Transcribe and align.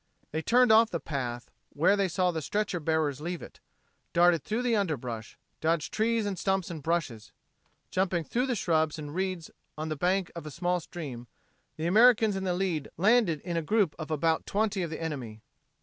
They 0.31 0.41
turned 0.41 0.71
off 0.71 0.89
the 0.89 0.99
path 0.99 1.51
where 1.73 1.95
they 1.95 2.07
saw 2.07 2.31
the 2.31 2.41
stretcher 2.41 2.79
bearers 2.79 3.21
leave 3.21 3.43
it, 3.43 3.59
darted 4.13 4.43
through 4.43 4.63
the 4.63 4.75
underbrush, 4.75 5.37
dodged 5.59 5.93
trees 5.93 6.25
and 6.25 6.39
stumps 6.39 6.71
and 6.71 6.81
brushes. 6.81 7.33
Jumping 7.91 8.23
through 8.23 8.47
the 8.47 8.55
shrubs 8.55 8.97
and 8.97 9.13
reeds 9.13 9.51
on 9.77 9.89
the 9.89 9.95
bank 9.95 10.31
of 10.35 10.47
a 10.47 10.49
small 10.49 10.79
stream, 10.79 11.27
the 11.77 11.85
Americans 11.85 12.35
in 12.35 12.45
the 12.45 12.55
lead 12.55 12.87
landed 12.97 13.41
in 13.41 13.57
a 13.57 13.61
group 13.61 13.93
of 13.99 14.09
about 14.09 14.47
twenty 14.47 14.81
of 14.81 14.89
the 14.89 14.99
enemy. 14.99 15.43